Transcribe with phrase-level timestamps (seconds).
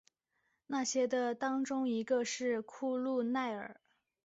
[0.65, 3.79] 那些的当中一个是库路耐尔。